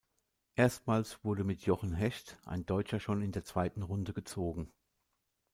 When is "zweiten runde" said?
3.43-4.13